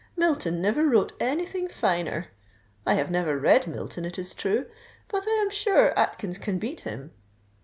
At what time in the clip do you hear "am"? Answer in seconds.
5.43-5.51